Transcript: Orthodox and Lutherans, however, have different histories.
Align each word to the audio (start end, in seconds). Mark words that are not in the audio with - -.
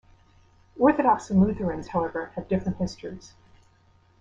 Orthodox 0.79 1.29
and 1.29 1.39
Lutherans, 1.43 1.89
however, 1.89 2.31
have 2.33 2.47
different 2.47 2.79
histories. 2.79 3.33